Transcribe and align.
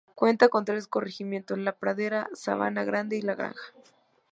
Cuenta 0.15 0.49
con 0.49 0.65
tres 0.65 0.87
corregimientos: 0.87 1.59
La 1.59 1.73
Pradera, 1.73 2.27
Sabana 2.33 2.83
Grande 2.83 3.17
y 3.17 3.21
La 3.21 3.35
Granja. 3.35 3.71